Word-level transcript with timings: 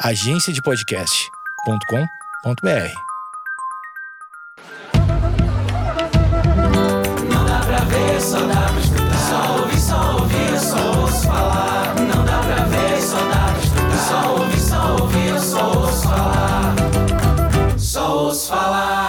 agenciadepodcast.com.br. 0.00 2.92
Não 7.30 7.44
dá 7.46 7.58
pra 7.60 7.78
ver, 7.80 8.20
só. 8.20 8.38
Só 9.28 9.60
ouvir, 9.60 9.80
só 9.80 10.12
ouvir, 10.18 10.58
ouço 10.78 11.26
falar. 11.26 11.94
Não 11.94 12.24
dá 12.24 12.38
pra 12.40 12.64
ver, 12.64 13.00
só. 13.00 13.16
Só 14.08 14.32
ouvir, 14.34 14.60
só 14.60 14.96
ouvir, 15.00 15.28
eu 15.28 15.40
falar. 16.02 16.74
Falar. 18.48 19.05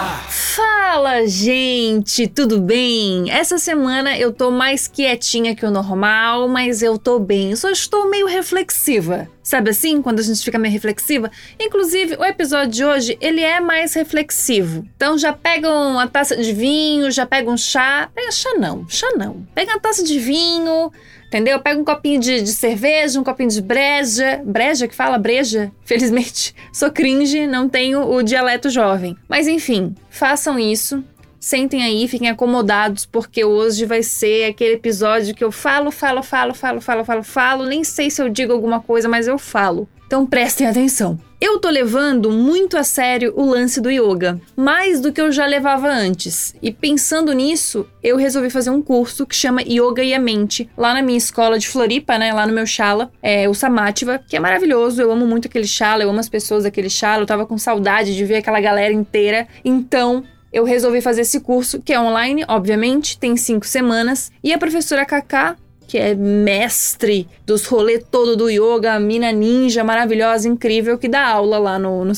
Fala, 0.90 1.26
gente, 1.26 2.26
tudo 2.26 2.58
bem? 2.62 3.30
Essa 3.30 3.58
semana 3.58 4.16
eu 4.16 4.32
tô 4.32 4.50
mais 4.50 4.88
quietinha 4.88 5.54
que 5.54 5.66
o 5.66 5.70
normal, 5.70 6.48
mas 6.48 6.82
eu 6.82 6.96
tô 6.96 7.18
bem. 7.18 7.54
Só 7.54 7.68
estou 7.68 8.08
meio 8.08 8.26
reflexiva. 8.26 9.28
Sabe 9.42 9.68
assim, 9.68 10.00
quando 10.00 10.20
a 10.20 10.22
gente 10.22 10.42
fica 10.42 10.58
meio 10.58 10.72
reflexiva? 10.72 11.30
Inclusive, 11.60 12.16
o 12.16 12.24
episódio 12.24 12.70
de 12.70 12.84
hoje, 12.86 13.18
ele 13.20 13.42
é 13.42 13.60
mais 13.60 13.92
reflexivo. 13.92 14.82
Então 14.96 15.18
já 15.18 15.30
pega 15.30 15.70
uma 15.70 16.06
taça 16.06 16.34
de 16.34 16.54
vinho, 16.54 17.10
já 17.10 17.26
pega 17.26 17.50
um 17.50 17.56
chá. 17.58 18.08
Pega 18.14 18.32
chá 18.32 18.54
não, 18.58 18.88
chá 18.88 19.08
não. 19.14 19.46
Pega 19.54 19.72
uma 19.72 19.80
taça 19.80 20.02
de 20.02 20.18
vinho, 20.18 20.90
entendeu? 21.28 21.60
Pega 21.60 21.80
um 21.80 21.84
copinho 21.84 22.20
de, 22.20 22.42
de 22.42 22.50
cerveja, 22.50 23.20
um 23.20 23.24
copinho 23.24 23.48
de 23.48 23.62
breja. 23.62 24.42
Breja 24.44 24.88
que 24.88 24.94
fala 24.94 25.16
breja? 25.16 25.70
Felizmente, 25.84 26.54
sou 26.72 26.90
cringe, 26.90 27.46
não 27.46 27.68
tenho 27.68 28.02
o 28.02 28.22
dialeto 28.22 28.68
jovem. 28.68 29.16
Mas 29.28 29.46
enfim, 29.46 29.94
façam 30.10 30.58
isso. 30.58 31.04
Sentem 31.40 31.84
aí, 31.84 32.08
fiquem 32.08 32.28
acomodados, 32.28 33.06
porque 33.06 33.44
hoje 33.44 33.86
vai 33.86 34.02
ser 34.02 34.50
aquele 34.50 34.74
episódio 34.74 35.34
que 35.34 35.44
eu 35.44 35.52
falo, 35.52 35.92
falo, 35.92 36.20
falo, 36.20 36.52
falo, 36.52 36.80
falo, 36.80 37.04
falo, 37.04 37.22
falo. 37.22 37.64
Nem 37.64 37.84
sei 37.84 38.10
se 38.10 38.20
eu 38.20 38.28
digo 38.28 38.52
alguma 38.52 38.80
coisa, 38.80 39.08
mas 39.08 39.28
eu 39.28 39.38
falo. 39.38 39.88
Então 40.08 40.24
prestem 40.24 40.66
atenção. 40.66 41.20
Eu 41.38 41.58
tô 41.58 41.68
levando 41.68 42.32
muito 42.32 42.78
a 42.78 42.82
sério 42.82 43.34
o 43.36 43.44
lance 43.44 43.78
do 43.78 43.90
yoga, 43.90 44.40
mais 44.56 45.02
do 45.02 45.12
que 45.12 45.20
eu 45.20 45.30
já 45.30 45.44
levava 45.44 45.86
antes. 45.86 46.54
E 46.62 46.72
pensando 46.72 47.30
nisso, 47.34 47.86
eu 48.02 48.16
resolvi 48.16 48.48
fazer 48.48 48.70
um 48.70 48.80
curso 48.80 49.26
que 49.26 49.36
chama 49.36 49.60
Yoga 49.60 50.02
e 50.02 50.14
a 50.14 50.18
Mente, 50.18 50.68
lá 50.78 50.94
na 50.94 51.02
minha 51.02 51.18
escola 51.18 51.58
de 51.58 51.68
Floripa, 51.68 52.16
né, 52.16 52.32
lá 52.32 52.46
no 52.46 52.54
meu 52.54 52.64
shala, 52.64 53.12
é 53.22 53.46
o 53.50 53.52
Samatva, 53.52 54.18
que 54.18 54.34
é 54.34 54.40
maravilhoso. 54.40 55.02
Eu 55.02 55.12
amo 55.12 55.26
muito 55.26 55.46
aquele 55.46 55.66
shala, 55.66 56.02
eu 56.02 56.08
amo 56.08 56.20
as 56.20 56.28
pessoas 56.28 56.64
daquele 56.64 56.88
shala, 56.88 57.24
eu 57.24 57.26
tava 57.26 57.44
com 57.44 57.58
saudade 57.58 58.16
de 58.16 58.24
ver 58.24 58.36
aquela 58.36 58.62
galera 58.62 58.94
inteira. 58.94 59.46
Então, 59.62 60.24
eu 60.50 60.64
resolvi 60.64 61.02
fazer 61.02 61.20
esse 61.20 61.40
curso, 61.40 61.82
que 61.82 61.92
é 61.92 62.00
online, 62.00 62.46
obviamente, 62.48 63.18
tem 63.18 63.36
cinco 63.36 63.66
semanas, 63.66 64.32
e 64.42 64.54
a 64.54 64.58
professora 64.58 65.04
Kaká, 65.04 65.54
que 65.88 65.96
é 65.96 66.14
mestre 66.14 67.26
dos 67.46 67.64
rolê 67.64 67.98
todo 67.98 68.36
do 68.36 68.50
yoga, 68.50 69.00
mina 69.00 69.32
ninja 69.32 69.82
maravilhosa, 69.82 70.46
incrível, 70.46 70.98
que 70.98 71.08
dá 71.08 71.26
aula 71.26 71.58
lá 71.58 71.78
no, 71.78 72.04
no 72.04 72.12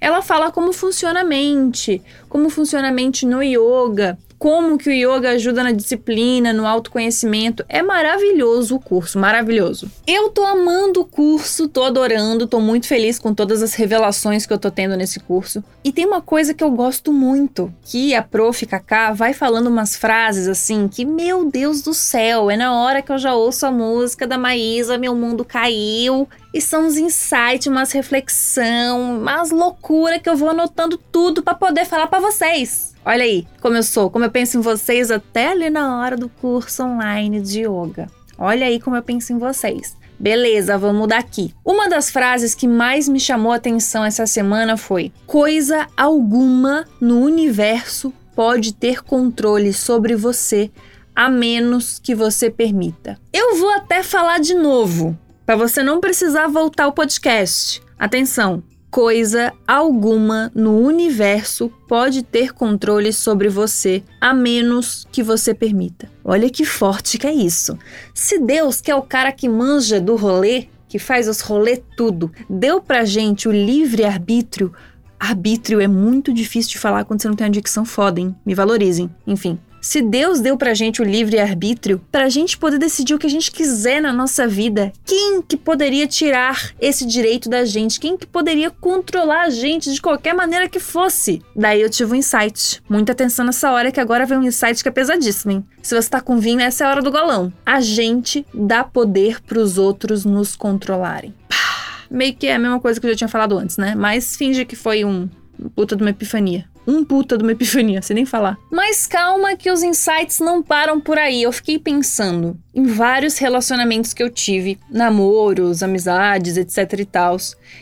ela 0.00 0.22
fala 0.22 0.52
como 0.52 0.72
funciona 0.72 1.22
a 1.22 1.24
mente, 1.24 2.00
como 2.28 2.48
funciona 2.48 2.88
a 2.88 2.92
mente 2.92 3.26
no 3.26 3.42
yoga, 3.42 4.16
como 4.42 4.76
que 4.76 4.90
o 4.90 4.92
yoga 4.92 5.30
ajuda 5.30 5.62
na 5.62 5.70
disciplina, 5.70 6.52
no 6.52 6.66
autoconhecimento. 6.66 7.64
É 7.68 7.80
maravilhoso 7.80 8.74
o 8.74 8.80
curso, 8.80 9.16
maravilhoso. 9.16 9.88
Eu 10.04 10.30
tô 10.30 10.44
amando 10.44 11.02
o 11.02 11.04
curso, 11.04 11.68
tô 11.68 11.84
adorando, 11.84 12.48
tô 12.48 12.58
muito 12.58 12.88
feliz 12.88 13.20
com 13.20 13.32
todas 13.32 13.62
as 13.62 13.74
revelações 13.74 14.44
que 14.44 14.52
eu 14.52 14.58
tô 14.58 14.68
tendo 14.68 14.96
nesse 14.96 15.20
curso. 15.20 15.62
E 15.84 15.92
tem 15.92 16.04
uma 16.04 16.20
coisa 16.20 16.52
que 16.52 16.64
eu 16.64 16.72
gosto 16.72 17.12
muito, 17.12 17.72
que 17.84 18.16
a 18.16 18.22
prof 18.22 18.66
Kaká 18.66 19.12
vai 19.12 19.32
falando 19.32 19.68
umas 19.68 19.94
frases 19.94 20.48
assim, 20.48 20.88
que 20.88 21.04
meu 21.04 21.48
Deus 21.48 21.80
do 21.80 21.94
céu, 21.94 22.50
é 22.50 22.56
na 22.56 22.74
hora 22.74 23.00
que 23.00 23.12
eu 23.12 23.18
já 23.18 23.36
ouço 23.36 23.64
a 23.64 23.70
música 23.70 24.26
da 24.26 24.36
Maísa, 24.36 24.98
meu 24.98 25.14
mundo 25.14 25.44
caiu. 25.44 26.28
E 26.52 26.60
são 26.60 26.86
uns 26.86 26.96
insights, 26.96 27.66
umas 27.66 27.92
reflexão, 27.92 29.18
umas 29.18 29.50
loucura 29.50 30.18
que 30.18 30.28
eu 30.28 30.36
vou 30.36 30.50
anotando 30.50 30.98
tudo 30.98 31.42
para 31.42 31.54
poder 31.54 31.86
falar 31.86 32.06
para 32.06 32.20
vocês. 32.20 32.94
Olha 33.04 33.24
aí 33.24 33.46
como 33.60 33.76
eu 33.76 33.82
sou, 33.82 34.10
como 34.10 34.24
eu 34.24 34.30
penso 34.30 34.58
em 34.58 34.60
vocês 34.60 35.10
até 35.10 35.48
ali 35.48 35.70
na 35.70 35.98
hora 35.98 36.16
do 36.16 36.28
curso 36.28 36.84
online 36.84 37.40
de 37.40 37.60
yoga. 37.60 38.08
Olha 38.38 38.66
aí 38.66 38.78
como 38.78 38.96
eu 38.96 39.02
penso 39.02 39.32
em 39.32 39.38
vocês. 39.38 39.96
Beleza, 40.18 40.78
vamos 40.78 41.08
daqui. 41.08 41.52
Uma 41.64 41.88
das 41.88 42.10
frases 42.10 42.54
que 42.54 42.68
mais 42.68 43.08
me 43.08 43.18
chamou 43.18 43.50
a 43.50 43.56
atenção 43.56 44.04
essa 44.04 44.26
semana 44.26 44.76
foi: 44.76 45.12
Coisa 45.26 45.88
alguma 45.96 46.86
no 47.00 47.20
universo 47.20 48.12
pode 48.34 48.72
ter 48.72 49.02
controle 49.02 49.72
sobre 49.72 50.14
você 50.14 50.70
a 51.14 51.28
menos 51.28 51.98
que 51.98 52.14
você 52.14 52.50
permita. 52.50 53.18
Eu 53.32 53.56
vou 53.56 53.70
até 53.70 54.02
falar 54.02 54.38
de 54.38 54.54
novo, 54.54 55.18
para 55.44 55.56
você 55.56 55.82
não 55.82 56.00
precisar 56.00 56.46
voltar 56.46 56.84
ao 56.84 56.92
podcast. 56.92 57.82
Atenção, 57.98 58.62
coisa 58.90 59.52
alguma 59.66 60.52
no 60.54 60.78
universo 60.78 61.72
pode 61.88 62.22
ter 62.22 62.52
controle 62.52 63.12
sobre 63.12 63.48
você 63.48 64.02
a 64.20 64.34
menos 64.34 65.06
que 65.10 65.22
você 65.22 65.54
permita. 65.54 66.10
Olha 66.24 66.50
que 66.50 66.64
forte 66.64 67.18
que 67.18 67.26
é 67.26 67.32
isso. 67.32 67.78
Se 68.14 68.38
Deus, 68.38 68.80
que 68.80 68.90
é 68.90 68.94
o 68.94 69.02
cara 69.02 69.32
que 69.32 69.48
manja 69.48 70.00
do 70.00 70.14
rolê, 70.14 70.66
que 70.88 70.98
faz 70.98 71.26
os 71.26 71.40
rolê 71.40 71.82
tudo, 71.96 72.30
deu 72.48 72.82
pra 72.82 73.04
gente 73.04 73.48
o 73.48 73.52
livre 73.52 74.04
arbítrio, 74.04 74.72
arbítrio 75.18 75.80
é 75.80 75.88
muito 75.88 76.32
difícil 76.32 76.72
de 76.72 76.78
falar 76.78 77.04
quando 77.04 77.22
você 77.22 77.28
não 77.28 77.34
tem 77.34 77.46
uma 77.46 77.52
dicção 77.52 77.84
foda, 77.84 78.20
hein? 78.20 78.36
Me 78.44 78.54
valorizem. 78.54 79.08
Enfim, 79.26 79.58
se 79.82 80.00
Deus 80.00 80.40
deu 80.40 80.56
pra 80.56 80.74
gente 80.74 81.02
o 81.02 81.04
livre 81.04 81.40
arbítrio, 81.40 82.00
pra 82.10 82.28
gente 82.28 82.56
poder 82.56 82.78
decidir 82.78 83.14
o 83.14 83.18
que 83.18 83.26
a 83.26 83.30
gente 83.30 83.50
quiser 83.50 84.00
na 84.00 84.12
nossa 84.12 84.46
vida, 84.46 84.92
quem 85.04 85.42
que 85.42 85.56
poderia 85.56 86.06
tirar 86.06 86.70
esse 86.80 87.04
direito 87.04 87.50
da 87.50 87.64
gente? 87.64 87.98
Quem 87.98 88.16
que 88.16 88.24
poderia 88.24 88.70
controlar 88.70 89.42
a 89.42 89.50
gente 89.50 89.92
de 89.92 90.00
qualquer 90.00 90.34
maneira 90.34 90.68
que 90.68 90.78
fosse? 90.78 91.42
Daí 91.54 91.82
eu 91.82 91.90
tive 91.90 92.12
um 92.12 92.14
insight. 92.14 92.80
Muita 92.88 93.10
atenção 93.10 93.44
nessa 93.44 93.72
hora 93.72 93.90
que 93.90 93.98
agora 93.98 94.24
vem 94.24 94.38
um 94.38 94.44
insight 94.44 94.80
que 94.80 94.88
é 94.88 94.92
pesadíssimo, 94.92 95.50
hein? 95.50 95.64
Se 95.82 96.00
você 96.00 96.08
tá 96.08 96.20
com 96.20 96.38
vinho, 96.38 96.60
essa 96.60 96.84
é 96.84 96.86
a 96.86 96.90
hora 96.90 97.02
do 97.02 97.10
golão. 97.10 97.52
A 97.66 97.80
gente 97.80 98.46
dá 98.54 98.84
poder 98.84 99.40
pros 99.42 99.78
outros 99.78 100.24
nos 100.24 100.54
controlarem. 100.54 101.34
Pá, 101.48 102.06
meio 102.08 102.36
que 102.36 102.46
é 102.46 102.54
a 102.54 102.58
mesma 102.58 102.78
coisa 102.78 103.00
que 103.00 103.06
eu 103.06 103.10
já 103.10 103.16
tinha 103.16 103.28
falado 103.28 103.58
antes, 103.58 103.76
né? 103.76 103.96
Mas 103.96 104.36
finge 104.36 104.64
que 104.64 104.76
foi 104.76 105.04
um 105.04 105.28
puta 105.74 105.96
de 105.96 106.04
uma 106.04 106.10
epifania. 106.10 106.71
Um 106.86 107.04
puta 107.04 107.36
de 107.36 107.42
uma 107.44 107.52
epifania, 107.52 108.02
sem 108.02 108.14
nem 108.14 108.26
falar. 108.26 108.58
Mas 108.70 109.06
calma 109.06 109.56
que 109.56 109.70
os 109.70 109.82
insights 109.82 110.40
não 110.40 110.62
param 110.62 111.00
por 111.00 111.18
aí. 111.18 111.42
Eu 111.42 111.52
fiquei 111.52 111.78
pensando 111.78 112.56
em 112.74 112.84
vários 112.84 113.38
relacionamentos 113.38 114.12
que 114.12 114.22
eu 114.22 114.30
tive, 114.30 114.78
namoros, 114.90 115.82
amizades, 115.82 116.56
etc 116.56 116.98
e 116.98 117.04
tal. 117.04 117.36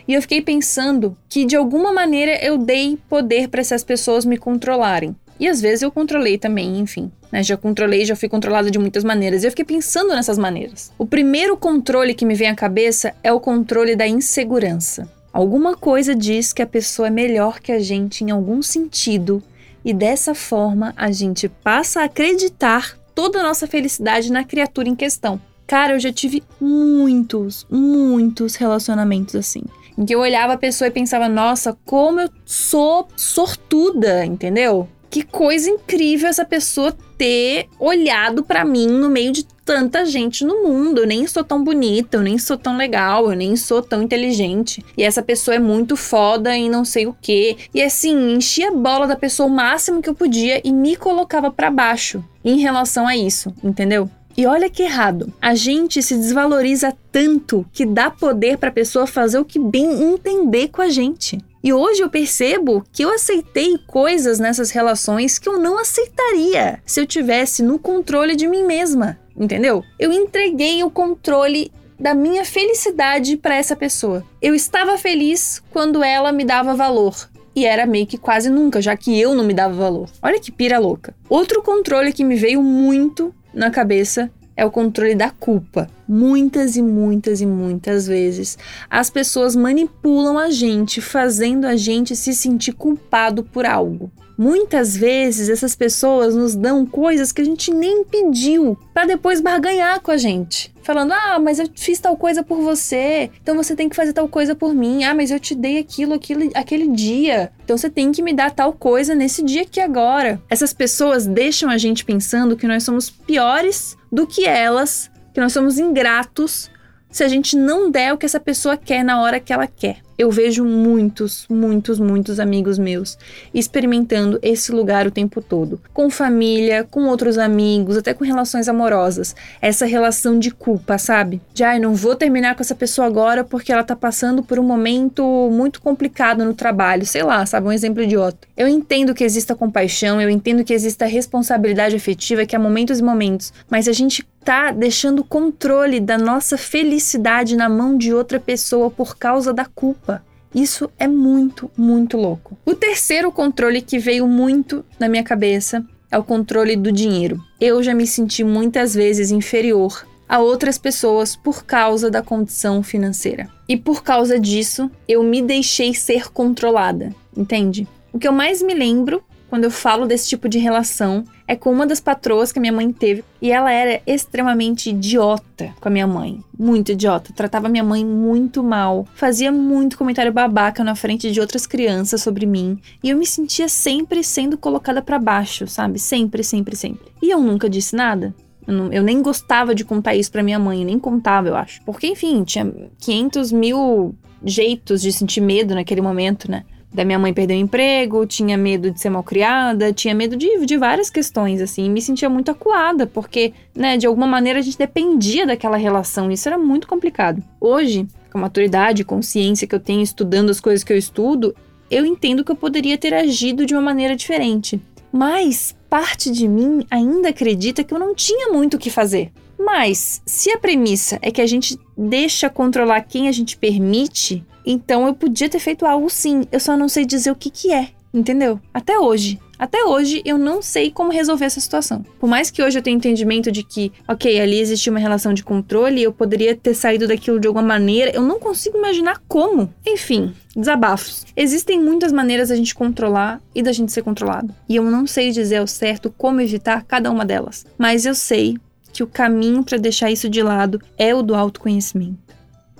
E 0.06 0.14
eu 0.14 0.22
fiquei 0.22 0.42
pensando 0.42 1.16
que 1.28 1.44
de 1.44 1.56
alguma 1.56 1.92
maneira 1.92 2.38
eu 2.44 2.58
dei 2.58 2.98
poder 3.08 3.48
para 3.48 3.60
essas 3.60 3.82
pessoas 3.82 4.24
me 4.24 4.36
controlarem. 4.36 5.16
E 5.38 5.48
às 5.48 5.60
vezes 5.60 5.80
eu 5.80 5.90
controlei 5.90 6.36
também, 6.36 6.78
enfim. 6.78 7.10
Né? 7.32 7.42
Já 7.42 7.56
controlei, 7.56 8.04
já 8.04 8.14
fui 8.14 8.28
controlada 8.28 8.70
de 8.70 8.78
muitas 8.78 9.02
maneiras. 9.02 9.42
E 9.42 9.46
eu 9.46 9.50
fiquei 9.50 9.64
pensando 9.64 10.10
nessas 10.10 10.36
maneiras. 10.36 10.92
O 10.98 11.06
primeiro 11.06 11.56
controle 11.56 12.12
que 12.12 12.26
me 12.26 12.34
vem 12.34 12.48
à 12.48 12.54
cabeça 12.54 13.14
é 13.22 13.32
o 13.32 13.40
controle 13.40 13.96
da 13.96 14.06
insegurança. 14.06 15.10
Alguma 15.32 15.76
coisa 15.76 16.14
diz 16.14 16.52
que 16.52 16.62
a 16.62 16.66
pessoa 16.66 17.08
é 17.08 17.10
melhor 17.10 17.60
que 17.60 17.70
a 17.70 17.78
gente 17.78 18.24
em 18.24 18.30
algum 18.30 18.62
sentido, 18.62 19.42
e 19.84 19.94
dessa 19.94 20.34
forma 20.34 20.92
a 20.96 21.10
gente 21.12 21.48
passa 21.48 22.00
a 22.00 22.04
acreditar 22.04 22.98
toda 23.14 23.40
a 23.40 23.42
nossa 23.42 23.66
felicidade 23.66 24.30
na 24.32 24.44
criatura 24.44 24.88
em 24.88 24.96
questão. 24.96 25.40
Cara, 25.66 25.94
eu 25.94 26.00
já 26.00 26.12
tive 26.12 26.42
muitos, 26.60 27.66
muitos 27.70 28.56
relacionamentos 28.56 29.36
assim. 29.36 29.62
Em 29.96 30.04
que 30.04 30.14
eu 30.14 30.20
olhava 30.20 30.54
a 30.54 30.58
pessoa 30.58 30.88
e 30.88 30.90
pensava, 30.90 31.28
nossa, 31.28 31.76
como 31.84 32.20
eu 32.20 32.30
sou 32.44 33.06
sortuda, 33.16 34.24
entendeu? 34.24 34.88
Que 35.08 35.22
coisa 35.22 35.70
incrível 35.70 36.28
essa 36.28 36.44
pessoa 36.44 36.96
ter 37.16 37.68
olhado 37.78 38.42
para 38.42 38.64
mim 38.64 38.86
no 38.86 39.08
meio 39.08 39.32
de 39.32 39.44
tanta 39.70 40.04
gente 40.04 40.44
no 40.44 40.64
mundo. 40.64 41.02
Eu 41.02 41.06
nem 41.06 41.28
sou 41.28 41.44
tão 41.44 41.62
bonita, 41.62 42.16
eu 42.16 42.22
nem 42.22 42.36
sou 42.38 42.58
tão 42.58 42.76
legal, 42.76 43.30
eu 43.30 43.36
nem 43.36 43.54
sou 43.54 43.80
tão 43.80 44.02
inteligente. 44.02 44.84
E 44.96 45.04
essa 45.04 45.22
pessoa 45.22 45.54
é 45.54 45.60
muito 45.60 45.94
foda 45.94 46.56
em 46.56 46.68
não 46.68 46.84
sei 46.84 47.06
o 47.06 47.14
que. 47.22 47.56
E 47.72 47.80
assim, 47.80 48.32
enchia 48.32 48.70
a 48.70 48.74
bola 48.74 49.06
da 49.06 49.14
pessoa 49.14 49.48
o 49.48 49.52
máximo 49.52 50.02
que 50.02 50.10
eu 50.10 50.14
podia 50.14 50.60
e 50.64 50.72
me 50.72 50.96
colocava 50.96 51.52
para 51.52 51.70
baixo 51.70 52.24
em 52.44 52.58
relação 52.58 53.06
a 53.06 53.16
isso, 53.16 53.54
entendeu? 53.62 54.10
E 54.36 54.44
olha 54.44 54.68
que 54.68 54.82
errado. 54.82 55.32
A 55.40 55.54
gente 55.54 56.02
se 56.02 56.16
desvaloriza 56.16 56.92
tanto 57.12 57.64
que 57.72 57.86
dá 57.86 58.10
poder 58.10 58.58
para 58.58 58.70
a 58.70 58.72
pessoa 58.72 59.06
fazer 59.06 59.38
o 59.38 59.44
que 59.44 59.60
bem 59.60 60.02
entender 60.02 60.66
com 60.68 60.82
a 60.82 60.88
gente. 60.88 61.38
E 61.62 61.72
hoje 61.72 62.00
eu 62.00 62.10
percebo 62.10 62.82
que 62.90 63.04
eu 63.04 63.14
aceitei 63.14 63.78
coisas 63.86 64.40
nessas 64.40 64.70
relações 64.70 65.38
que 65.38 65.48
eu 65.48 65.60
não 65.60 65.78
aceitaria 65.78 66.80
se 66.84 67.00
eu 67.00 67.06
tivesse 67.06 67.62
no 67.62 67.78
controle 67.78 68.34
de 68.34 68.48
mim 68.48 68.64
mesma, 68.64 69.18
entendeu? 69.40 69.82
Eu 69.98 70.12
entreguei 70.12 70.84
o 70.84 70.90
controle 70.90 71.72
da 71.98 72.14
minha 72.14 72.44
felicidade 72.44 73.38
para 73.38 73.56
essa 73.56 73.74
pessoa. 73.74 74.22
Eu 74.40 74.54
estava 74.54 74.98
feliz 74.98 75.62
quando 75.70 76.04
ela 76.04 76.30
me 76.30 76.44
dava 76.44 76.74
valor. 76.74 77.28
E 77.56 77.66
era 77.66 77.84
meio 77.86 78.06
que 78.06 78.16
quase 78.16 78.48
nunca, 78.48 78.80
já 78.80 78.96
que 78.96 79.18
eu 79.18 79.34
não 79.34 79.42
me 79.42 79.52
dava 79.52 79.74
valor. 79.74 80.08
Olha 80.22 80.38
que 80.38 80.52
pira 80.52 80.78
louca. 80.78 81.14
Outro 81.28 81.62
controle 81.62 82.12
que 82.12 82.22
me 82.22 82.36
veio 82.36 82.62
muito 82.62 83.34
na 83.52 83.70
cabeça 83.70 84.30
é 84.56 84.64
o 84.64 84.70
controle 84.70 85.14
da 85.14 85.30
culpa. 85.30 85.88
Muitas 86.06 86.76
e 86.76 86.82
muitas 86.82 87.40
e 87.40 87.46
muitas 87.46 88.06
vezes 88.06 88.58
as 88.88 89.10
pessoas 89.10 89.56
manipulam 89.56 90.38
a 90.38 90.50
gente, 90.50 91.00
fazendo 91.00 91.66
a 91.66 91.76
gente 91.76 92.14
se 92.14 92.34
sentir 92.34 92.72
culpado 92.72 93.42
por 93.42 93.64
algo. 93.64 94.12
Muitas 94.40 94.96
vezes 94.96 95.50
essas 95.50 95.76
pessoas 95.76 96.34
nos 96.34 96.54
dão 96.54 96.86
coisas 96.86 97.30
que 97.30 97.42
a 97.42 97.44
gente 97.44 97.70
nem 97.70 98.02
pediu 98.02 98.74
para 98.94 99.04
depois 99.04 99.38
barganhar 99.38 100.00
com 100.00 100.10
a 100.10 100.16
gente. 100.16 100.74
Falando, 100.82 101.12
ah, 101.12 101.38
mas 101.38 101.58
eu 101.58 101.68
fiz 101.76 101.98
tal 101.98 102.16
coisa 102.16 102.42
por 102.42 102.58
você, 102.62 103.30
então 103.42 103.54
você 103.54 103.76
tem 103.76 103.86
que 103.86 103.94
fazer 103.94 104.14
tal 104.14 104.26
coisa 104.26 104.54
por 104.54 104.74
mim. 104.74 105.04
Ah, 105.04 105.14
mas 105.14 105.30
eu 105.30 105.38
te 105.38 105.54
dei 105.54 105.76
aquilo, 105.76 106.14
aquilo 106.14 106.50
aquele 106.54 106.88
dia, 106.88 107.52
então 107.62 107.76
você 107.76 107.90
tem 107.90 108.12
que 108.12 108.22
me 108.22 108.32
dar 108.32 108.50
tal 108.50 108.72
coisa 108.72 109.14
nesse 109.14 109.42
dia 109.42 109.60
aqui 109.60 109.78
agora. 109.78 110.40
Essas 110.48 110.72
pessoas 110.72 111.26
deixam 111.26 111.68
a 111.68 111.76
gente 111.76 112.02
pensando 112.02 112.56
que 112.56 112.66
nós 112.66 112.82
somos 112.82 113.10
piores 113.10 113.94
do 114.10 114.26
que 114.26 114.46
elas, 114.46 115.10
que 115.34 115.40
nós 115.40 115.52
somos 115.52 115.78
ingratos 115.78 116.70
se 117.10 117.22
a 117.22 117.28
gente 117.28 117.56
não 117.56 117.90
der 117.90 118.14
o 118.14 118.16
que 118.16 118.24
essa 118.24 118.40
pessoa 118.40 118.74
quer 118.74 119.04
na 119.04 119.20
hora 119.20 119.38
que 119.38 119.52
ela 119.52 119.66
quer 119.66 119.98
eu 120.20 120.30
vejo 120.30 120.66
muitos, 120.66 121.46
muitos, 121.48 121.98
muitos 121.98 122.38
amigos 122.38 122.78
meus 122.78 123.16
experimentando 123.54 124.38
esse 124.42 124.70
lugar 124.70 125.06
o 125.06 125.10
tempo 125.10 125.40
todo, 125.40 125.80
com 125.94 126.10
família, 126.10 126.84
com 126.84 127.06
outros 127.06 127.38
amigos, 127.38 127.96
até 127.96 128.12
com 128.12 128.22
relações 128.22 128.68
amorosas. 128.68 129.34
Essa 129.62 129.86
relação 129.86 130.38
de 130.38 130.50
culpa, 130.50 130.98
sabe? 130.98 131.40
De 131.54 131.64
ai, 131.64 131.78
não 131.78 131.94
vou 131.94 132.14
terminar 132.14 132.54
com 132.54 132.62
essa 132.62 132.74
pessoa 132.74 133.06
agora 133.06 133.44
porque 133.44 133.72
ela 133.72 133.82
tá 133.82 133.96
passando 133.96 134.42
por 134.42 134.58
um 134.58 134.62
momento 134.62 135.24
muito 135.50 135.80
complicado 135.80 136.44
no 136.44 136.52
trabalho, 136.52 137.06
sei 137.06 137.22
lá, 137.22 137.46
sabe? 137.46 137.68
Um 137.68 137.72
exemplo 137.72 138.02
idiota. 138.02 138.46
Eu 138.54 138.68
entendo 138.68 139.14
que 139.14 139.24
exista 139.24 139.54
compaixão, 139.54 140.20
eu 140.20 140.28
entendo 140.28 140.62
que 140.62 140.74
exista 140.74 141.06
responsabilidade 141.06 141.96
afetiva, 141.96 142.44
que 142.44 142.54
há 142.54 142.58
momentos 142.58 142.98
e 142.98 143.02
momentos, 143.02 143.54
mas 143.70 143.88
a 143.88 143.92
gente 143.92 144.22
tá 144.44 144.70
deixando 144.70 145.20
o 145.20 145.24
controle 145.24 146.00
da 146.00 146.16
nossa 146.16 146.56
felicidade 146.56 147.56
na 147.56 147.68
mão 147.68 147.96
de 147.96 148.12
outra 148.12 148.40
pessoa 148.40 148.90
por 148.90 149.16
causa 149.16 149.52
da 149.52 149.64
culpa. 149.64 150.24
Isso 150.54 150.90
é 150.98 151.06
muito, 151.06 151.70
muito 151.76 152.16
louco. 152.16 152.56
O 152.64 152.74
terceiro 152.74 153.30
controle 153.30 153.80
que 153.80 153.98
veio 153.98 154.26
muito 154.26 154.84
na 154.98 155.08
minha 155.08 155.22
cabeça 155.22 155.84
é 156.10 156.18
o 156.18 156.24
controle 156.24 156.74
do 156.74 156.90
dinheiro. 156.90 157.40
Eu 157.60 157.82
já 157.82 157.94
me 157.94 158.06
senti 158.06 158.42
muitas 158.42 158.94
vezes 158.94 159.30
inferior 159.30 160.04
a 160.28 160.38
outras 160.38 160.78
pessoas 160.78 161.36
por 161.36 161.64
causa 161.64 162.10
da 162.10 162.22
condição 162.22 162.82
financeira. 162.82 163.48
E 163.68 163.76
por 163.76 164.02
causa 164.02 164.38
disso, 164.38 164.90
eu 165.06 165.22
me 165.22 165.42
deixei 165.42 165.94
ser 165.94 166.30
controlada, 166.32 167.14
entende? 167.36 167.86
O 168.12 168.18
que 168.18 168.26
eu 168.26 168.32
mais 168.32 168.60
me 168.60 168.74
lembro 168.74 169.22
quando 169.50 169.64
eu 169.64 169.70
falo 169.70 170.06
desse 170.06 170.28
tipo 170.28 170.48
de 170.48 170.58
relação 170.58 171.24
é 171.46 171.56
com 171.56 171.72
uma 171.72 171.84
das 171.84 171.98
patroas 171.98 172.52
que 172.52 172.60
minha 172.60 172.72
mãe 172.72 172.90
teve 172.92 173.24
e 173.42 173.50
ela 173.50 173.72
era 173.72 174.00
extremamente 174.06 174.90
idiota 174.90 175.74
com 175.80 175.88
a 175.88 175.90
minha 175.90 176.06
mãe, 176.06 176.40
muito 176.56 176.92
idiota, 176.92 177.32
tratava 177.34 177.68
minha 177.68 177.82
mãe 177.82 178.04
muito 178.04 178.62
mal, 178.62 179.06
fazia 179.12 179.50
muito 179.50 179.98
comentário 179.98 180.32
babaca 180.32 180.84
na 180.84 180.94
frente 180.94 181.32
de 181.32 181.40
outras 181.40 181.66
crianças 181.66 182.22
sobre 182.22 182.46
mim 182.46 182.78
e 183.02 183.10
eu 183.10 183.18
me 183.18 183.26
sentia 183.26 183.68
sempre 183.68 184.22
sendo 184.22 184.56
colocada 184.56 185.02
para 185.02 185.18
baixo, 185.18 185.66
sabe? 185.66 185.98
Sempre, 185.98 186.44
sempre, 186.44 186.76
sempre. 186.76 187.10
E 187.20 187.30
eu 187.30 187.40
nunca 187.40 187.68
disse 187.68 187.96
nada. 187.96 188.32
Eu, 188.66 188.74
não, 188.74 188.92
eu, 188.92 189.02
nem 189.02 189.20
gostava 189.20 189.74
de 189.74 189.84
contar 189.84 190.14
isso 190.14 190.30
pra 190.30 190.44
minha 190.44 190.58
mãe, 190.58 190.84
nem 190.84 190.98
contava, 190.98 191.48
eu 191.48 191.56
acho. 191.56 191.82
Porque, 191.82 192.06
enfim, 192.06 192.44
tinha 192.44 192.72
500 193.00 193.50
mil 193.50 194.14
jeitos 194.44 195.02
de 195.02 195.10
sentir 195.12 195.40
medo 195.40 195.74
naquele 195.74 196.00
momento, 196.00 196.48
né? 196.48 196.64
Da 196.92 197.04
minha 197.04 197.18
mãe 197.18 197.32
perder 197.32 197.54
o 197.54 197.58
emprego, 197.58 198.26
tinha 198.26 198.56
medo 198.56 198.90
de 198.90 199.00
ser 199.00 199.10
mal 199.10 199.22
criada, 199.22 199.92
tinha 199.92 200.14
medo 200.14 200.36
de, 200.36 200.66
de 200.66 200.76
várias 200.76 201.08
questões, 201.08 201.60
assim, 201.60 201.88
me 201.88 202.02
sentia 202.02 202.28
muito 202.28 202.50
acuada, 202.50 203.06
porque, 203.06 203.52
né, 203.74 203.96
de 203.96 204.06
alguma 204.06 204.26
maneira 204.26 204.58
a 204.58 204.62
gente 204.62 204.78
dependia 204.78 205.46
daquela 205.46 205.76
relação, 205.76 206.30
isso 206.30 206.48
era 206.48 206.58
muito 206.58 206.88
complicado. 206.88 207.42
Hoje, 207.60 208.06
com 208.30 208.38
a 208.38 208.42
maturidade 208.42 209.02
e 209.02 209.04
consciência 209.04 209.66
que 209.66 209.74
eu 209.74 209.80
tenho 209.80 210.02
estudando 210.02 210.50
as 210.50 210.60
coisas 210.60 210.82
que 210.82 210.92
eu 210.92 210.98
estudo, 210.98 211.54
eu 211.90 212.04
entendo 212.04 212.44
que 212.44 212.52
eu 212.52 212.56
poderia 212.56 212.98
ter 212.98 213.14
agido 213.14 213.66
de 213.66 213.74
uma 213.74 213.82
maneira 213.82 214.14
diferente. 214.14 214.80
Mas 215.12 215.76
parte 215.88 216.30
de 216.30 216.46
mim 216.46 216.86
ainda 216.90 217.30
acredita 217.30 217.82
que 217.82 217.92
eu 217.92 217.98
não 217.98 218.14
tinha 218.14 218.52
muito 218.52 218.74
o 218.74 218.78
que 218.78 218.90
fazer. 218.90 219.32
Mas, 219.58 220.22
se 220.24 220.50
a 220.50 220.58
premissa 220.58 221.18
é 221.20 221.30
que 221.30 221.40
a 221.40 221.46
gente 221.46 221.78
deixa 221.96 222.48
controlar 222.48 223.02
quem 223.02 223.28
a 223.28 223.32
gente 223.32 223.58
permite, 223.58 224.42
então 224.70 225.06
eu 225.06 225.14
podia 225.14 225.48
ter 225.48 225.58
feito 225.58 225.84
algo 225.84 226.08
sim, 226.08 226.44
eu 226.50 226.60
só 226.60 226.76
não 226.76 226.88
sei 226.88 227.04
dizer 227.04 227.30
o 227.30 227.36
que 227.36 227.50
que 227.50 227.72
é, 227.72 227.88
entendeu? 228.12 228.60
Até 228.72 228.98
hoje. 228.98 229.38
Até 229.58 229.84
hoje 229.84 230.22
eu 230.24 230.38
não 230.38 230.62
sei 230.62 230.90
como 230.90 231.12
resolver 231.12 231.44
essa 231.44 231.60
situação. 231.60 232.02
Por 232.18 232.26
mais 232.26 232.50
que 232.50 232.62
hoje 232.62 232.78
eu 232.78 232.82
tenha 232.82 232.96
entendimento 232.96 233.52
de 233.52 233.62
que, 233.62 233.92
ok, 234.08 234.40
ali 234.40 234.58
existia 234.58 234.90
uma 234.90 234.98
relação 234.98 235.34
de 235.34 235.44
controle, 235.44 236.02
eu 236.02 236.12
poderia 236.12 236.56
ter 236.56 236.72
saído 236.72 237.06
daquilo 237.06 237.38
de 237.38 237.46
alguma 237.46 237.66
maneira, 237.66 238.10
eu 238.10 238.22
não 238.22 238.40
consigo 238.40 238.78
imaginar 238.78 239.22
como. 239.28 239.70
Enfim, 239.86 240.32
desabafos. 240.56 241.26
Existem 241.36 241.78
muitas 241.78 242.10
maneiras 242.10 242.48
da 242.48 242.56
gente 242.56 242.74
controlar 242.74 243.38
e 243.54 243.62
da 243.62 243.70
gente 243.70 243.92
ser 243.92 244.02
controlado. 244.02 244.54
E 244.66 244.76
eu 244.76 244.82
não 244.82 245.06
sei 245.06 245.30
dizer 245.30 245.56
ao 245.56 245.66
certo 245.66 246.12
como 246.16 246.40
evitar 246.40 246.82
cada 246.84 247.10
uma 247.10 247.26
delas. 247.26 247.66
Mas 247.76 248.06
eu 248.06 248.14
sei 248.14 248.56
que 248.94 249.02
o 249.02 249.06
caminho 249.06 249.62
para 249.62 249.76
deixar 249.76 250.10
isso 250.10 250.28
de 250.28 250.42
lado 250.42 250.80
é 250.96 251.14
o 251.14 251.22
do 251.22 251.34
autoconhecimento. 251.34 252.18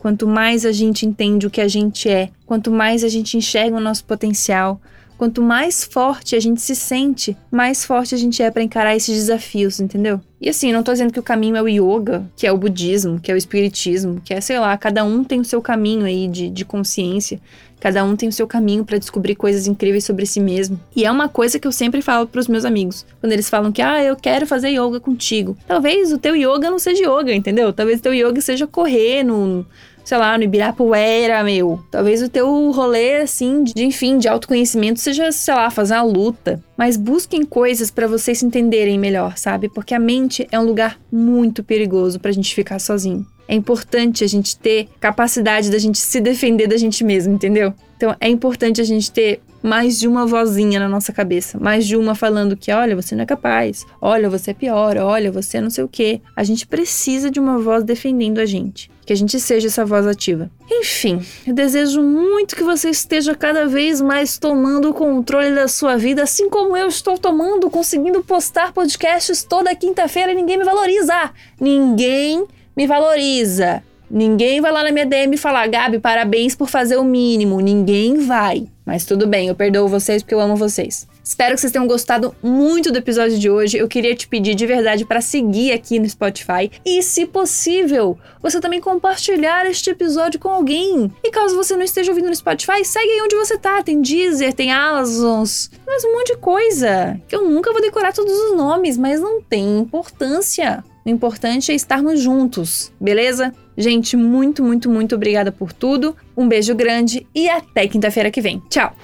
Quanto 0.01 0.27
mais 0.27 0.65
a 0.65 0.73
gente 0.73 1.05
entende 1.05 1.47
o 1.47 1.51
que 1.51 1.61
a 1.61 1.69
gente 1.69 2.09
é, 2.09 2.31
quanto 2.47 2.71
mais 2.71 3.05
a 3.05 3.09
gente 3.09 3.37
enxerga 3.37 3.77
o 3.77 3.81
nosso 3.81 4.03
potencial, 4.05 4.81
quanto 5.19 5.43
mais 5.43 5.85
forte 5.85 6.35
a 6.35 6.41
gente 6.41 6.63
se 6.63 6.75
sente, 6.75 7.37
mais 7.51 7.85
forte 7.85 8.15
a 8.15 8.19
gente 8.19 8.43
é 8.43 8.51
para 8.51 8.63
encarar 8.63 8.97
esses 8.97 9.15
desafios, 9.15 9.79
entendeu? 9.79 10.19
E 10.41 10.49
assim, 10.49 10.73
não 10.73 10.83
tô 10.83 10.91
dizendo 10.91 11.13
que 11.13 11.21
o 11.21 11.23
caminho 11.23 11.57
é 11.57 11.63
o 11.63 11.69
yoga, 11.69 12.25
que 12.35 12.47
é 12.47 12.53
o 12.53 12.57
budismo, 12.57 13.21
que 13.21 13.31
é 13.31 13.35
o 13.35 13.37
espiritismo, 13.37 14.23
que 14.25 14.33
é, 14.33 14.41
sei 14.41 14.59
lá, 14.59 14.75
cada 14.79 15.05
um 15.05 15.23
tem 15.23 15.39
o 15.39 15.45
seu 15.45 15.61
caminho 15.61 16.07
aí 16.07 16.27
de, 16.27 16.49
de 16.49 16.65
consciência, 16.65 17.39
cada 17.79 18.03
um 18.03 18.17
tem 18.17 18.31
o 18.31 18.33
seu 18.33 18.47
caminho 18.47 18.83
para 18.83 18.97
descobrir 18.97 19.35
coisas 19.35 19.67
incríveis 19.67 20.07
sobre 20.07 20.25
si 20.25 20.41
mesmo. 20.41 20.81
E 20.97 21.05
é 21.05 21.11
uma 21.11 21.29
coisa 21.29 21.59
que 21.59 21.69
eu 21.69 21.73
sempre 21.73 22.01
falo 22.01 22.27
para 22.27 22.41
os 22.41 22.49
meus 22.49 22.65
amigos, 22.65 23.05
quando 23.21 23.33
eles 23.35 23.51
falam 23.51 23.71
que, 23.71 23.83
ah, 23.83 24.03
eu 24.03 24.17
quero 24.17 24.47
fazer 24.47 24.71
yoga 24.71 24.99
contigo. 24.99 25.55
Talvez 25.67 26.11
o 26.11 26.19
teu 26.19 26.35
yoga 26.35 26.71
não 26.71 26.79
seja 26.79 27.05
yoga, 27.05 27.35
entendeu? 27.35 27.71
Talvez 27.75 28.01
o 28.01 28.03
teu 28.03 28.15
yoga 28.15 28.41
seja 28.41 28.67
correr 28.67 29.23
no 29.23 29.67
sei 30.11 30.19
lá, 30.19 30.37
no 30.37 30.43
Ibirapuera, 30.43 31.45
meu. 31.45 31.81
Talvez 31.89 32.21
o 32.21 32.29
teu 32.29 32.73
rolê, 32.73 33.19
assim, 33.19 33.63
de, 33.63 33.85
enfim, 33.85 34.19
de 34.19 34.27
autoconhecimento 34.27 34.99
seja, 34.99 35.31
sei 35.31 35.55
lá, 35.55 35.71
fazer 35.71 35.95
uma 35.95 36.03
luta. 36.03 36.61
Mas 36.77 36.97
busquem 36.97 37.45
coisas 37.45 37.93
para 37.93 38.09
vocês 38.09 38.39
se 38.39 38.45
entenderem 38.45 38.99
melhor, 38.99 39.39
sabe? 39.39 39.69
Porque 39.69 39.95
a 39.95 40.01
mente 40.01 40.49
é 40.51 40.59
um 40.59 40.65
lugar 40.65 40.99
muito 41.13 41.63
perigoso 41.63 42.19
pra 42.19 42.33
gente 42.33 42.53
ficar 42.57 42.81
sozinho. 42.81 43.25
É 43.47 43.55
importante 43.55 44.25
a 44.25 44.27
gente 44.27 44.59
ter 44.59 44.89
capacidade 44.99 45.71
da 45.71 45.79
gente 45.79 45.99
se 45.99 46.21
defender 46.21 46.67
da 46.67 46.77
gente 46.77 47.05
mesmo, 47.05 47.33
entendeu? 47.33 47.73
Então 47.97 48.17
é 48.21 48.29
importante 48.29 48.81
a 48.81 48.85
gente 48.85 49.13
ter 49.13 49.41
mais 49.63 49.99
de 49.99 50.09
uma 50.09 50.27
vozinha 50.27 50.81
na 50.81 50.89
nossa 50.89 51.13
cabeça, 51.13 51.59
mais 51.59 51.87
de 51.87 51.97
uma 51.97 52.15
falando 52.15 52.57
que, 52.57 52.73
olha, 52.73 52.97
você 52.97 53.15
não 53.15 53.23
é 53.23 53.27
capaz, 53.27 53.87
olha, 54.01 54.29
você 54.29 54.51
é 54.51 54.55
pior, 54.55 54.97
olha, 54.97 55.31
você 55.31 55.59
é 55.59 55.61
não 55.61 55.71
sei 55.71 55.85
o 55.85 55.89
quê. 55.89 56.21
A 56.35 56.43
gente 56.43 56.67
precisa 56.67 57.31
de 57.31 57.39
uma 57.39 57.59
voz 57.59 57.85
defendendo 57.85 58.39
a 58.39 58.47
gente, 58.47 58.91
que 59.05 59.13
a 59.13 59.17
gente 59.17 59.39
seja 59.39 59.69
essa 59.69 59.85
voz 59.85 60.07
ativa. 60.07 60.51
Enfim, 60.71 61.21
eu 61.47 61.55
desejo 61.55 62.03
muito 62.03 62.57
que 62.57 62.63
você 62.63 62.91
esteja 62.91 63.35
cada 63.35 63.67
vez 63.67 64.01
mais 64.01 64.39
tomando 64.39 64.91
o 64.91 64.95
controle 64.95 65.55
da 65.55 65.69
sua 65.69 65.97
vida, 65.97 66.23
assim 66.23 66.49
como 66.49 66.77
eu 66.77 66.89
estou 66.89 67.19
tomando, 67.19 67.71
conseguindo 67.71 68.23
postar 68.23 68.73
podcasts 68.73 69.43
toda 69.43 69.75
quinta-feira 69.75 70.33
e 70.33 70.37
ninguém 70.37 70.59
me 70.59 70.65
valoriza. 70.65 71.31
Ninguém 71.61 72.47
me 72.77 72.87
valoriza. 72.87 73.83
Ninguém 74.11 74.61
vai 74.61 74.73
lá 74.73 74.83
na 74.83 74.91
minha 74.91 75.07
DM 75.07 75.37
falar, 75.37 75.69
Gabi, 75.69 76.01
parabéns 76.01 76.57
por 76.57 76.69
fazer 76.69 76.97
o 76.97 77.05
mínimo. 77.05 77.61
Ninguém 77.61 78.27
vai. 78.27 78.67
Mas 78.85 79.05
tudo 79.05 79.25
bem, 79.25 79.47
eu 79.47 79.55
perdoo 79.55 79.87
vocês 79.87 80.21
porque 80.21 80.35
eu 80.35 80.41
amo 80.41 80.57
vocês. 80.57 81.07
Espero 81.23 81.55
que 81.55 81.61
vocês 81.61 81.73
tenham 81.73 81.87
gostado 81.87 82.35
muito 82.43 82.91
do 82.91 82.99
episódio 82.99 83.39
de 83.39 83.49
hoje. 83.49 83.79
Eu 83.79 83.87
queria 83.87 84.17
te 84.17 84.27
pedir 84.27 84.57
de 84.57 84.67
verdade 84.67 85.05
para 85.05 85.21
seguir 85.21 85.71
aqui 85.71 86.01
no 86.01 86.09
Spotify 86.09 86.69
e, 86.85 87.01
se 87.05 87.25
possível, 87.25 88.19
você 88.43 88.59
também 88.59 88.81
compartilhar 88.81 89.65
este 89.65 89.91
episódio 89.91 90.41
com 90.41 90.49
alguém. 90.49 91.13
E 91.23 91.31
caso 91.31 91.55
você 91.55 91.77
não 91.77 91.85
esteja 91.85 92.11
ouvindo 92.11 92.29
no 92.29 92.35
Spotify, 92.35 92.85
segue 92.85 93.13
aí 93.13 93.23
onde 93.23 93.37
você 93.37 93.57
tá. 93.57 93.81
Tem 93.81 94.03
Deezer, 94.03 94.53
tem 94.53 94.73
Amazons, 94.73 95.71
mais 95.87 96.05
um 96.05 96.13
monte 96.13 96.33
de 96.33 96.39
coisa 96.39 97.17
que 97.29 97.37
eu 97.37 97.49
nunca 97.49 97.71
vou 97.71 97.81
decorar 97.81 98.13
todos 98.13 98.33
os 98.33 98.57
nomes, 98.57 98.99
mas 98.99 99.21
não 99.21 99.41
tem 99.41 99.79
importância. 99.79 100.83
O 101.07 101.09
importante 101.09 101.71
é 101.71 101.75
estarmos 101.77 102.21
juntos, 102.21 102.93
beleza? 103.01 103.55
Gente, 103.81 104.15
muito, 104.15 104.63
muito, 104.63 104.91
muito 104.91 105.15
obrigada 105.15 105.51
por 105.51 105.73
tudo. 105.73 106.15
Um 106.37 106.47
beijo 106.47 106.75
grande 106.75 107.27
e 107.35 107.49
até 107.49 107.89
quinta-feira 107.89 108.31
que 108.31 108.43
vem. 108.43 108.63
Tchau! 108.69 108.95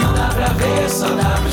Não 0.00 0.14
dá 0.14 0.28
pra 0.28 0.48
ver, 0.54 0.88
só 0.88 1.08
dá 1.14 1.38
pra 1.42 1.48